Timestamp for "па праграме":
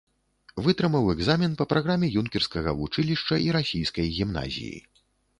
1.59-2.07